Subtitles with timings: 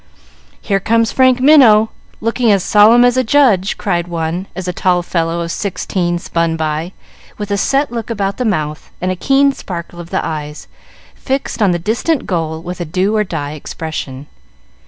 [0.59, 1.89] "Here comes Frank Minot,
[2.21, 6.57] looking as solemn as a judge," cried one, as a tall fellow of sixteen spun
[6.57, 6.93] by,
[7.37, 10.67] with a set look about the mouth and a keen sparkle of the eyes,
[11.13, 14.25] fixed on the distant goal with a do or die expression.